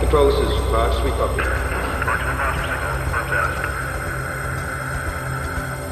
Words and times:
Control, 0.00 0.26
this 0.30 0.38
is. 0.38 0.58
We 1.02 1.10
copy. 1.10 1.42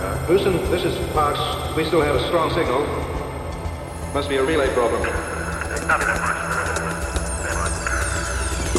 Uh, 0.00 0.26
Houston, 0.26 0.54
this 0.70 0.84
is 0.84 0.96
Fox. 1.12 1.38
We 1.76 1.84
still 1.84 2.00
have 2.02 2.14
a 2.14 2.26
strong 2.28 2.50
signal. 2.52 2.86
Must 4.14 4.28
be 4.28 4.36
a 4.36 4.44
relay 4.44 4.72
problem. 4.74 5.02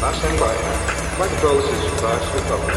Fox, 0.00 0.18
stand 0.18 0.40
by. 0.40 0.54
Flight 1.16 1.30
control, 1.30 1.56
this 1.56 1.70
is 1.70 2.00
Fox. 2.00 2.24
We 2.34 2.40
copy. 2.48 2.72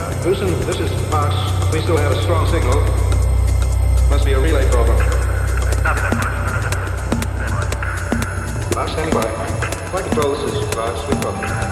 Uh, 0.00 0.22
Houston, 0.24 0.50
this 0.66 0.80
is 0.80 0.90
Fox. 1.08 1.34
We 1.72 1.80
still 1.82 1.98
have 1.98 2.12
a 2.12 2.22
strong 2.22 2.46
signal. 2.48 2.80
Must 4.10 4.24
be 4.24 4.32
a 4.32 4.40
relay 4.40 4.68
problem. 4.70 5.11
Flight 9.10 10.04
control, 10.04 10.34
this 10.36 10.54
is 10.54 10.74
Fox. 10.74 11.00
We 11.08 11.14
copy. 11.20 11.71